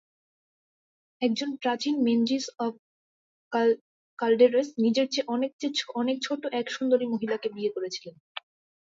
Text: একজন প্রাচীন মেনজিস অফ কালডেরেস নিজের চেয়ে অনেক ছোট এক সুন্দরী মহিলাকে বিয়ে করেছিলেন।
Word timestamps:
একজন 1.21 1.49
প্রাচীন 1.61 1.95
মেনজিস 2.05 2.45
অফ 2.59 2.73
কালডেরেস 4.19 4.67
নিজের 4.83 5.07
চেয়ে 5.09 5.29
অনেক 5.97 6.17
ছোট 6.25 6.41
এক 6.59 6.67
সুন্দরী 6.75 7.05
মহিলাকে 7.07 7.47
বিয়ে 7.55 7.73
করেছিলেন। 7.75 8.15